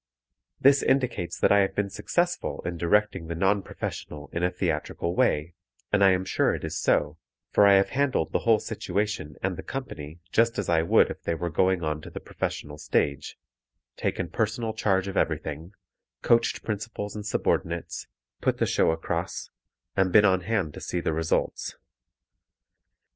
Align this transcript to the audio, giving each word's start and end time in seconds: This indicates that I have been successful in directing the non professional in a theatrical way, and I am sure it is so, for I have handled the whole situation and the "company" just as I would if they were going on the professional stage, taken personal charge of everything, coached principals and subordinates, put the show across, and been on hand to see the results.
This 0.59 0.81
indicates 0.81 1.37
that 1.37 1.51
I 1.51 1.59
have 1.59 1.75
been 1.75 1.91
successful 1.91 2.63
in 2.65 2.75
directing 2.75 3.27
the 3.27 3.35
non 3.35 3.61
professional 3.61 4.31
in 4.33 4.41
a 4.41 4.49
theatrical 4.49 5.13
way, 5.13 5.53
and 5.93 6.03
I 6.03 6.09
am 6.09 6.25
sure 6.25 6.55
it 6.55 6.63
is 6.63 6.75
so, 6.75 7.19
for 7.51 7.67
I 7.67 7.73
have 7.75 7.89
handled 7.89 8.31
the 8.31 8.39
whole 8.39 8.57
situation 8.57 9.35
and 9.43 9.57
the 9.57 9.61
"company" 9.61 10.19
just 10.31 10.57
as 10.57 10.69
I 10.69 10.81
would 10.81 11.11
if 11.11 11.21
they 11.21 11.35
were 11.35 11.51
going 11.51 11.83
on 11.83 11.99
the 12.01 12.19
professional 12.19 12.79
stage, 12.79 13.37
taken 13.95 14.27
personal 14.29 14.73
charge 14.73 15.07
of 15.07 15.17
everything, 15.17 15.73
coached 16.23 16.63
principals 16.63 17.15
and 17.15 17.23
subordinates, 17.23 18.07
put 18.41 18.57
the 18.57 18.65
show 18.65 18.89
across, 18.89 19.51
and 19.95 20.11
been 20.11 20.25
on 20.25 20.41
hand 20.41 20.73
to 20.73 20.81
see 20.81 20.99
the 20.99 21.13
results. 21.13 21.77